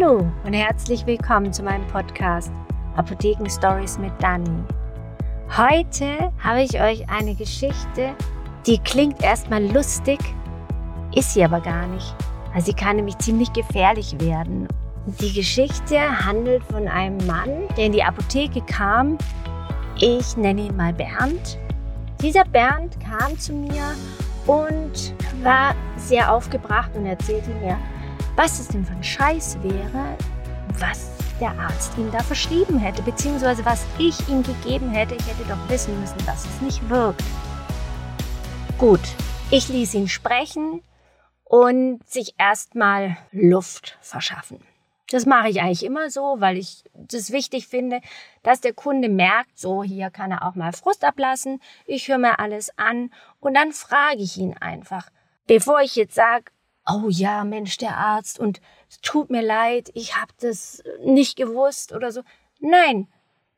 [0.00, 2.52] Hallo und herzlich willkommen zu meinem Podcast
[2.96, 4.62] Apotheken Stories mit Dani.
[5.56, 8.14] Heute habe ich euch eine Geschichte,
[8.66, 10.20] die klingt erstmal lustig,
[11.14, 12.14] ist sie aber gar nicht.
[12.52, 14.68] weil sie kann nämlich ziemlich gefährlich werden.
[15.20, 19.18] Die Geschichte handelt von einem Mann, der in die Apotheke kam.
[20.00, 21.58] Ich nenne ihn mal Bernd.
[22.22, 23.94] Dieser Bernd kam zu mir
[24.46, 27.76] und war sehr aufgebracht und erzählte mir,
[28.38, 30.16] was es denn für ein Scheiß wäre,
[30.78, 31.10] was
[31.40, 35.16] der Arzt ihm da verschrieben hätte, beziehungsweise was ich ihm gegeben hätte.
[35.16, 37.24] Ich hätte doch wissen müssen, dass es nicht wirkt.
[38.78, 39.00] Gut,
[39.50, 40.84] ich ließ ihn sprechen
[41.42, 44.60] und sich erstmal Luft verschaffen.
[45.10, 48.00] Das mache ich eigentlich immer so, weil ich das wichtig finde,
[48.44, 51.60] dass der Kunde merkt, so hier kann er auch mal Frust ablassen.
[51.86, 55.10] Ich höre mir alles an und dann frage ich ihn einfach,
[55.48, 56.52] bevor ich jetzt sage,
[56.88, 61.92] oh ja, Mensch, der Arzt und es tut mir leid, ich habe das nicht gewusst
[61.92, 62.22] oder so.
[62.60, 63.08] Nein,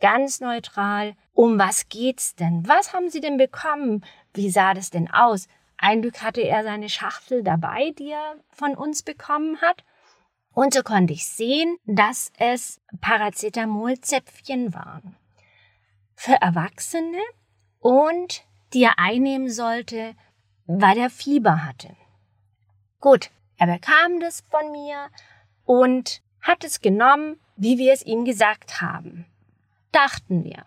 [0.00, 1.14] ganz neutral.
[1.32, 2.66] Um was geht's denn?
[2.66, 4.04] Was haben Sie denn bekommen?
[4.34, 5.46] Wie sah das denn aus?
[5.78, 9.84] Ein Glück hatte er seine Schachtel dabei, die er von uns bekommen hat.
[10.52, 15.16] Und so konnte ich sehen, dass es Paracetamol-Zäpfchen waren.
[16.14, 17.20] Für Erwachsene
[17.78, 18.44] und
[18.74, 20.14] die er einnehmen sollte,
[20.66, 21.96] weil er Fieber hatte.
[23.00, 25.08] Gut, er bekam das von mir
[25.64, 29.26] und hat es genommen, wie wir es ihm gesagt haben.
[29.92, 30.64] Dachten wir.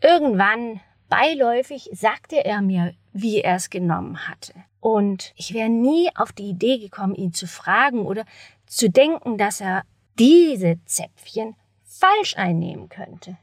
[0.00, 4.54] Irgendwann, beiläufig, sagte er mir, wie er es genommen hatte.
[4.80, 8.24] Und ich wäre nie auf die Idee gekommen, ihn zu fragen oder
[8.66, 9.82] zu denken, dass er
[10.18, 13.36] diese Zäpfchen falsch einnehmen könnte.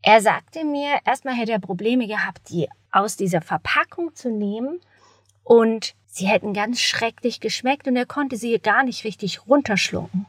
[0.00, 4.80] Er sagte mir, erstmal hätte er Probleme gehabt, die aus dieser Verpackung zu nehmen
[5.42, 10.24] und Sie hätten ganz schrecklich geschmeckt und er konnte sie gar nicht richtig runterschlucken.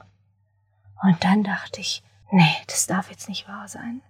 [1.02, 4.02] Und dann dachte ich, nee, das darf jetzt nicht wahr sein.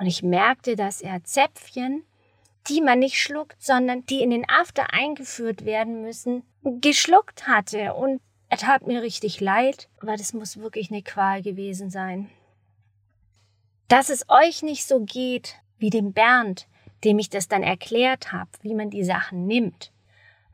[0.00, 2.02] Und ich merkte, dass er Zäpfchen,
[2.70, 7.92] die man nicht schluckt, sondern die in den After eingeführt werden müssen, geschluckt hatte.
[7.92, 12.30] Und er tat mir richtig leid, aber das muss wirklich eine Qual gewesen sein.
[13.88, 16.66] Dass es euch nicht so geht wie dem Bernd,
[17.04, 19.92] dem ich das dann erklärt habe, wie man die Sachen nimmt,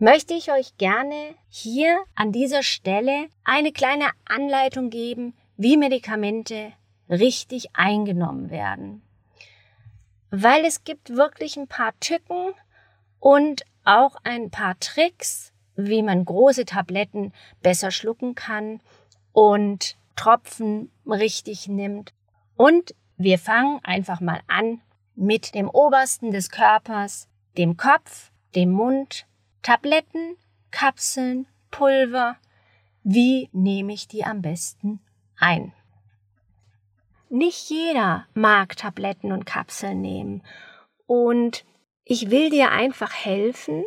[0.03, 6.73] möchte ich euch gerne hier an dieser Stelle eine kleine Anleitung geben, wie Medikamente
[7.09, 9.03] richtig eingenommen werden.
[10.31, 12.53] Weil es gibt wirklich ein paar Tücken
[13.21, 17.33] und auch ein paar Tricks, wie man große Tabletten
[17.63, 18.81] besser schlucken kann
[19.31, 22.13] und Tropfen richtig nimmt.
[22.57, 24.81] Und wir fangen einfach mal an
[25.15, 29.27] mit dem obersten des Körpers, dem Kopf, dem Mund,
[29.63, 30.37] Tabletten,
[30.73, 32.37] Kapseln, Pulver.
[33.05, 34.99] Wie nehme ich die am besten
[35.39, 35.73] ein?
[37.29, 40.43] Nicht jeder mag Tabletten und Kapseln nehmen.
[41.07, 41.65] Und
[42.05, 43.85] ich will dir einfach helfen,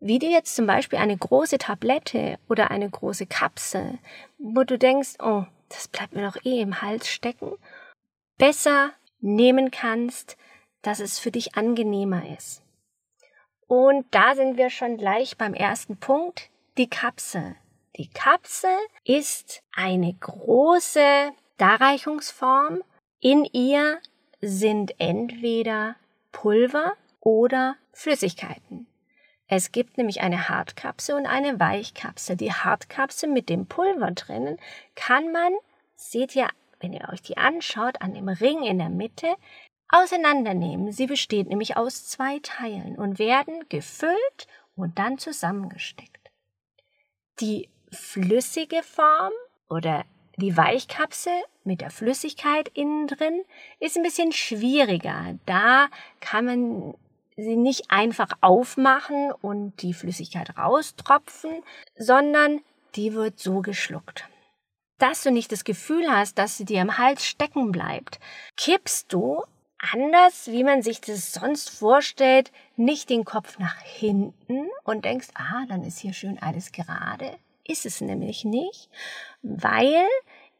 [0.00, 3.98] wie du jetzt zum Beispiel eine große Tablette oder eine große Kapsel,
[4.38, 7.52] wo du denkst, oh, das bleibt mir doch eh im Hals stecken,
[8.38, 8.90] besser
[9.20, 10.36] nehmen kannst,
[10.82, 12.62] dass es für dich angenehmer ist.
[13.66, 17.56] Und da sind wir schon gleich beim ersten Punkt, die Kapsel.
[17.96, 22.82] Die Kapsel ist eine große Darreichungsform.
[23.20, 23.98] In ihr
[24.40, 25.96] sind entweder
[26.32, 28.86] Pulver oder Flüssigkeiten.
[29.46, 32.36] Es gibt nämlich eine Hartkapsel und eine Weichkapsel.
[32.36, 34.58] Die Hartkapsel mit dem Pulver drinnen
[34.94, 35.52] kann man,
[35.94, 36.48] seht ihr,
[36.80, 39.34] wenn ihr euch die anschaut, an dem Ring in der Mitte
[39.92, 40.90] auseinandernehmen.
[40.90, 46.30] Sie besteht nämlich aus zwei Teilen und werden gefüllt und dann zusammengesteckt.
[47.40, 49.32] Die flüssige Form
[49.68, 50.04] oder
[50.36, 51.32] die Weichkapsel
[51.64, 53.44] mit der Flüssigkeit innen drin
[53.80, 55.38] ist ein bisschen schwieriger.
[55.46, 55.88] Da
[56.20, 56.94] kann man
[57.36, 61.62] sie nicht einfach aufmachen und die Flüssigkeit raustropfen,
[61.96, 62.60] sondern
[62.94, 64.28] die wird so geschluckt.
[64.98, 68.20] Dass du nicht das Gefühl hast, dass sie dir im Hals stecken bleibt,
[68.56, 69.42] kippst du
[69.92, 75.64] anders, wie man sich das sonst vorstellt, nicht den Kopf nach hinten und denkst, ah,
[75.68, 77.36] dann ist hier schön alles gerade.
[77.64, 78.88] Ist es nämlich nicht,
[79.42, 80.06] weil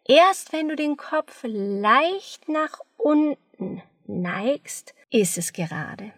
[0.04, 6.12] erst wenn du den Kopf leicht nach unten neigst, ist es gerade.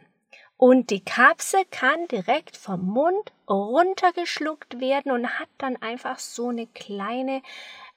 [0.56, 6.66] Und die Kapsel kann direkt vom Mund runtergeschluckt werden und hat dann einfach so eine
[6.68, 7.42] kleine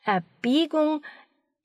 [0.04, 1.02] Erbiegung,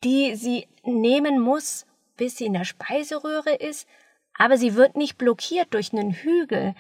[0.04, 1.86] die sie nehmen muss,
[2.17, 3.88] bis sie in der Speiseröhre ist,
[4.37, 6.75] aber sie wird nicht blockiert durch einen Hügel.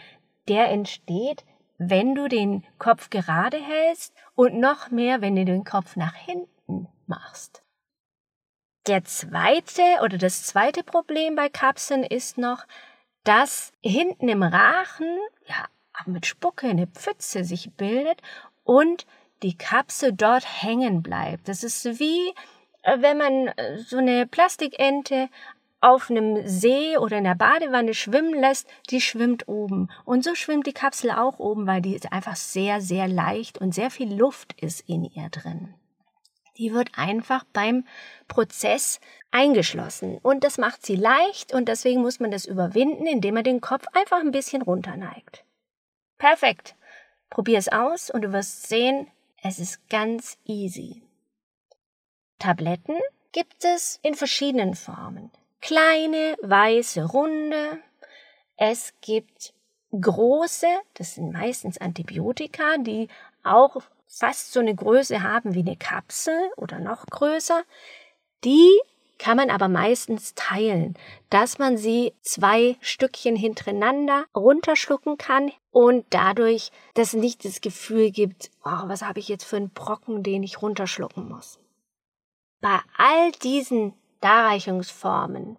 [0.48, 1.44] Der entsteht,
[1.78, 6.88] wenn du den Kopf gerade hältst und noch mehr, wenn du den Kopf nach hinten
[7.06, 7.62] machst.
[8.86, 12.66] Der zweite oder das zweite Problem bei Kapseln ist noch,
[13.24, 15.66] dass hinten im Rachen ja
[16.06, 18.20] mit Spucke eine Pfütze sich bildet
[18.64, 19.06] und
[19.42, 21.48] die Kapsel dort hängen bleibt.
[21.48, 22.32] Das ist wie
[22.84, 25.28] wenn man äh, so eine Plastikente
[25.80, 29.90] auf einem See oder in der Badewanne schwimmen lässt, die schwimmt oben.
[30.04, 33.90] Und so schwimmt die Kapsel auch oben, weil die einfach sehr, sehr leicht und sehr
[33.90, 35.74] viel Luft ist in ihr drin.
[36.56, 37.84] Die wird einfach beim
[38.28, 39.00] Prozess
[39.32, 40.18] eingeschlossen.
[40.22, 43.86] Und das macht sie leicht und deswegen muss man das überwinden, indem man den Kopf
[43.94, 45.44] einfach ein bisschen runterneigt.
[46.18, 46.76] Perfekt.
[47.28, 49.08] Probier es aus und du wirst sehen,
[49.42, 51.02] es ist ganz easy.
[52.42, 52.96] Tabletten
[53.30, 55.30] gibt es in verschiedenen Formen.
[55.60, 57.78] Kleine, weiße, runde.
[58.56, 59.54] Es gibt
[59.92, 63.06] große, das sind meistens Antibiotika, die
[63.44, 63.76] auch
[64.08, 67.62] fast so eine Größe haben wie eine Kapsel oder noch größer.
[68.42, 68.76] Die
[69.18, 70.96] kann man aber meistens teilen,
[71.30, 78.50] dass man sie zwei Stückchen hintereinander runterschlucken kann und dadurch das nicht das Gefühl gibt,
[78.64, 81.61] oh, was habe ich jetzt für einen Brocken, den ich runterschlucken muss.
[82.62, 85.58] Bei all diesen Darreichungsformen,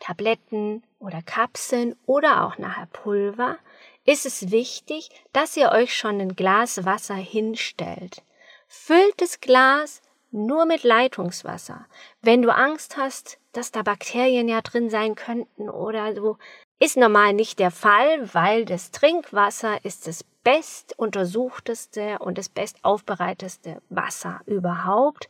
[0.00, 3.58] Tabletten oder Kapseln oder auch nachher Pulver,
[4.06, 8.22] ist es wichtig, dass ihr euch schon ein Glas Wasser hinstellt.
[8.66, 10.00] Füllt das Glas
[10.30, 11.84] nur mit Leitungswasser.
[12.22, 16.38] Wenn du Angst hast, dass da Bakterien ja drin sein könnten oder so,
[16.78, 22.82] ist normal nicht der Fall, weil das Trinkwasser ist das best untersuchteste und das best
[22.84, 25.28] aufbereiteste Wasser überhaupt.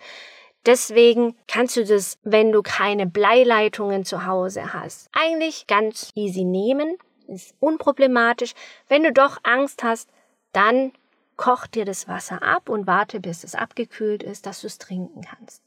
[0.66, 6.98] Deswegen kannst du das, wenn du keine Bleileitungen zu Hause hast, eigentlich ganz easy nehmen.
[7.26, 8.54] Ist unproblematisch.
[8.88, 10.10] Wenn du doch Angst hast,
[10.52, 10.92] dann
[11.36, 15.22] koch dir das Wasser ab und warte, bis es abgekühlt ist, dass du es trinken
[15.22, 15.62] kannst.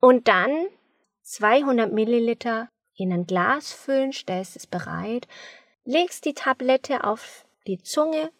[0.00, 0.66] Und dann
[1.22, 5.28] 200 Milliliter in ein Glas füllen, stellst es bereit,
[5.84, 8.30] legst die Tablette auf die Zunge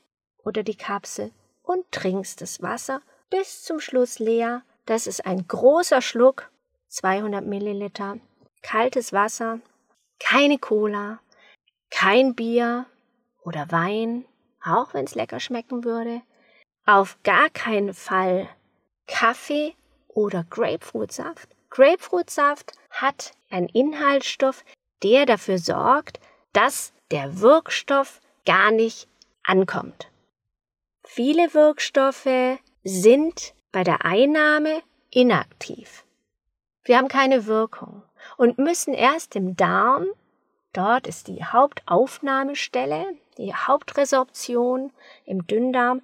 [0.45, 1.33] oder die Kapsel
[1.63, 4.63] und trinkst das Wasser bis zum Schluss leer.
[4.91, 6.51] Das ist ein großer Schluck,
[6.89, 8.19] 200 Milliliter,
[8.61, 9.61] kaltes Wasser,
[10.19, 11.21] keine Cola,
[11.91, 12.87] kein Bier
[13.45, 14.25] oder Wein,
[14.65, 16.23] auch wenn es lecker schmecken würde,
[16.87, 18.49] auf gar keinen Fall
[19.07, 19.77] Kaffee
[20.09, 21.49] oder Grapefruitsaft.
[21.71, 24.65] Grapefruitsaft hat einen Inhaltsstoff,
[25.05, 26.19] der dafür sorgt,
[26.53, 29.07] dass der Wirkstoff gar nicht
[29.45, 30.11] ankommt.
[31.05, 36.05] Viele Wirkstoffe sind bei der Einnahme inaktiv.
[36.85, 38.03] Wir haben keine Wirkung
[38.37, 40.07] und müssen erst im Darm,
[40.73, 43.05] dort ist die Hauptaufnahmestelle,
[43.39, 44.93] die Hauptresorption
[45.25, 46.03] im Dünndarm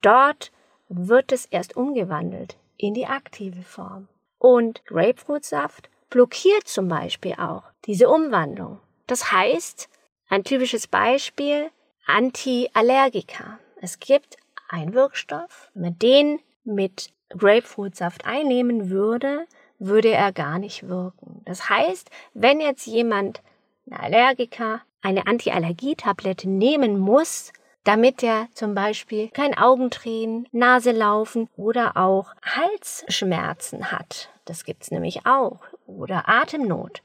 [0.00, 0.52] Dort
[0.88, 4.08] wird es erst umgewandelt in die aktive Form.
[4.38, 8.80] Und Grapefruitsaft blockiert zum Beispiel auch diese Umwandlung.
[9.06, 9.88] Das heißt,
[10.28, 11.70] ein typisches Beispiel,
[12.06, 13.58] Antiallergika.
[13.80, 14.36] Es gibt
[14.68, 19.46] einen Wirkstoff, man den mit Grapefruitsaft einnehmen würde,
[19.78, 21.42] würde er gar nicht wirken.
[21.44, 23.42] Das heißt, wenn jetzt jemand
[23.90, 27.52] eine Allergiker eine Antiallergietablette nehmen muss,
[27.84, 34.30] damit er zum Beispiel kein Augentränen, Nase laufen oder auch Halsschmerzen hat.
[34.44, 35.60] Das gibt's nämlich auch.
[35.86, 37.02] Oder Atemnot.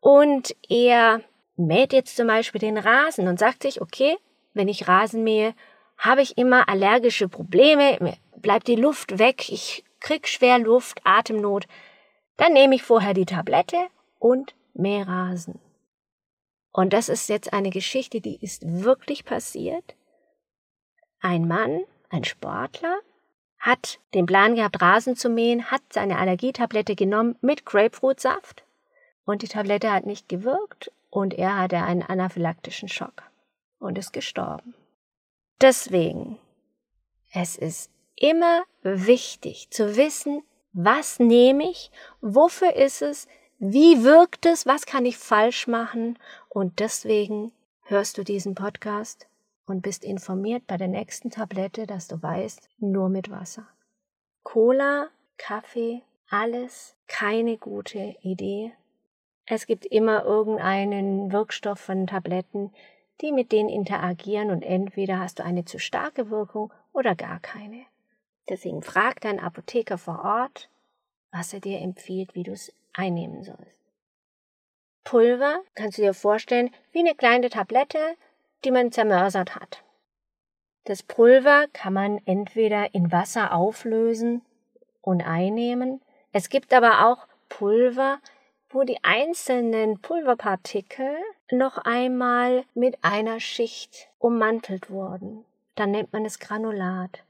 [0.00, 1.20] Und er
[1.56, 4.16] mäht jetzt zum Beispiel den Rasen und sagt sich, okay,
[4.54, 5.54] wenn ich Rasen mähe,
[5.98, 11.66] habe ich immer allergische Probleme, mir bleibt die Luft weg, ich krieg schwer Luft, Atemnot.
[12.36, 13.88] Dann nehme ich vorher die Tablette
[14.18, 15.60] und mähe Rasen.
[16.72, 19.96] Und das ist jetzt eine Geschichte, die ist wirklich passiert.
[21.20, 23.00] Ein Mann, ein Sportler,
[23.58, 28.62] hat den Plan gehabt, Rasen zu mähen, hat seine Allergietablette genommen mit Grapefruitsaft
[29.24, 33.24] und die Tablette hat nicht gewirkt und er hatte einen anaphylaktischen Schock
[33.80, 34.74] und ist gestorben.
[35.60, 36.38] Deswegen,
[37.32, 43.26] es ist immer wichtig zu wissen, was nehme ich, wofür ist es,
[43.58, 46.16] wie wirkt es, was kann ich falsch machen
[46.48, 49.26] und deswegen hörst du diesen Podcast
[49.66, 53.66] und bist informiert bei der nächsten Tablette, dass du weißt, nur mit Wasser.
[54.44, 58.72] Cola, Kaffee, alles keine gute Idee.
[59.44, 62.72] Es gibt immer irgendeinen Wirkstoff von Tabletten,
[63.20, 67.84] die mit denen interagieren und entweder hast du eine zu starke Wirkung oder gar keine.
[68.48, 70.68] Deswegen frag deinen Apotheker vor Ort,
[71.30, 73.76] was er dir empfiehlt, wie du es einnehmen sollst.
[75.04, 78.16] Pulver kannst du dir vorstellen wie eine kleine Tablette,
[78.64, 79.82] die man zermörsert hat.
[80.84, 84.42] Das Pulver kann man entweder in Wasser auflösen
[85.02, 86.00] und einnehmen.
[86.32, 88.20] Es gibt aber auch Pulver,
[88.70, 91.16] wo die einzelnen Pulverpartikel
[91.50, 95.44] noch einmal mit einer Schicht ummantelt wurden.
[95.74, 97.22] Dann nennt man es Granulat.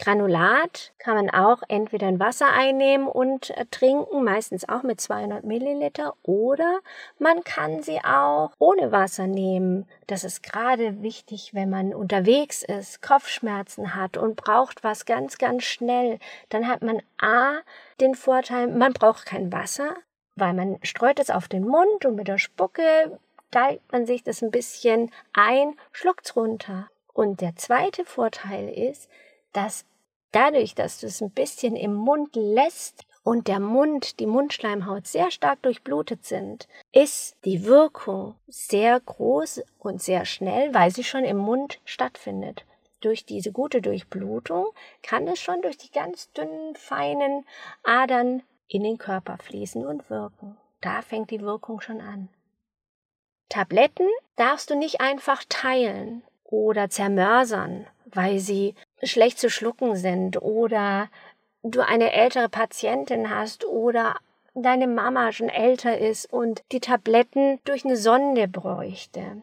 [0.00, 5.44] Granulat kann man auch entweder in Wasser einnehmen und äh, trinken, meistens auch mit 200
[5.44, 6.80] Milliliter, oder
[7.18, 9.86] man kann sie auch ohne Wasser nehmen.
[10.06, 15.64] Das ist gerade wichtig, wenn man unterwegs ist, Kopfschmerzen hat und braucht was ganz, ganz
[15.64, 16.18] schnell.
[16.48, 17.58] Dann hat man A,
[18.00, 19.96] den Vorteil, man braucht kein Wasser,
[20.36, 23.18] weil man streut es auf den Mund und mit der Spucke
[23.50, 26.88] teilt man sich das ein bisschen ein, schluckt's runter.
[27.12, 29.08] Und der zweite Vorteil ist,
[29.52, 29.84] dass
[30.32, 35.30] Dadurch, dass du es ein bisschen im Mund lässt und der Mund, die Mundschleimhaut sehr
[35.30, 41.36] stark durchblutet sind, ist die Wirkung sehr groß und sehr schnell, weil sie schon im
[41.36, 42.64] Mund stattfindet.
[43.00, 44.66] Durch diese gute Durchblutung
[45.02, 47.44] kann es schon durch die ganz dünnen, feinen
[47.82, 50.56] Adern in den Körper fließen und wirken.
[50.80, 52.28] Da fängt die Wirkung schon an.
[53.48, 61.08] Tabletten darfst du nicht einfach teilen oder zermörsern, weil sie schlecht zu schlucken sind oder
[61.62, 64.16] du eine ältere Patientin hast oder
[64.54, 69.42] deine Mama schon älter ist und die Tabletten durch eine Sonde bräuchte.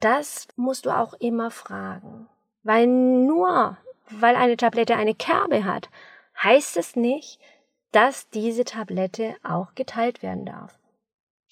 [0.00, 2.28] Das musst du auch immer fragen.
[2.62, 3.76] Weil nur
[4.10, 5.88] weil eine Tablette eine Kerbe hat,
[6.42, 7.40] heißt es nicht,
[7.94, 10.78] dass diese Tablette auch geteilt werden darf.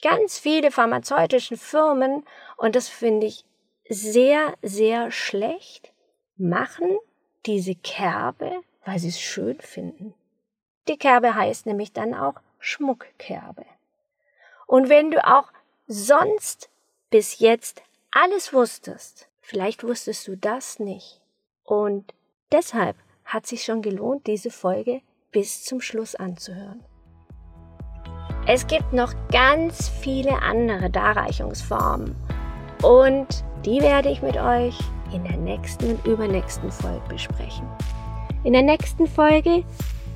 [0.03, 2.25] Ganz viele pharmazeutische Firmen,
[2.57, 3.45] und das finde ich
[3.89, 5.93] sehr, sehr schlecht,
[6.37, 6.99] machen
[7.47, 10.15] diese Kerbe, weil sie es schön finden.
[10.89, 13.65] Die Kerbe heißt nämlich dann auch Schmuckkerbe.
[14.67, 15.53] Und wenn du auch
[15.87, 16.71] sonst
[17.11, 21.21] bis jetzt alles wusstest, vielleicht wusstest du das nicht.
[21.63, 22.15] Und
[22.51, 26.85] deshalb hat sich schon gelohnt, diese Folge bis zum Schluss anzuhören.
[28.47, 32.15] Es gibt noch ganz viele andere Darreichungsformen
[32.83, 34.79] und die werde ich mit euch
[35.13, 37.67] in der nächsten und übernächsten Folge besprechen.
[38.45, 39.65] In der nächsten Folge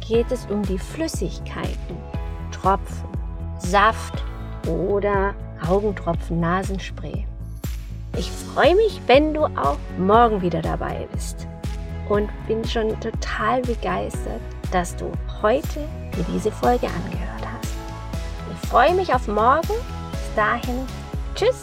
[0.06, 1.96] geht es um die Flüssigkeiten,
[2.50, 3.08] Tropfen,
[3.58, 4.22] Saft
[4.68, 5.34] oder
[5.66, 7.26] Augentropfen, Nasenspray.
[8.18, 11.46] Ich freue mich, wenn du auch morgen wieder dabei bist
[12.08, 15.80] und bin schon total begeistert, dass du heute
[16.14, 17.72] dir diese Folge angehört hast.
[18.52, 19.74] Ich freue mich auf morgen.
[20.10, 20.86] Bis dahin,
[21.34, 21.60] tschüss,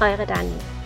[0.00, 0.77] eure Dani.